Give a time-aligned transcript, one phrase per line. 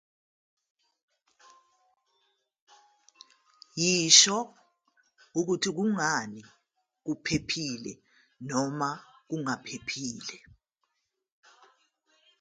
[3.81, 4.37] Yisho
[5.39, 6.41] ukuthi kungani
[7.05, 7.91] kuphephile
[8.49, 8.89] noma
[9.27, 10.37] kungaphephile.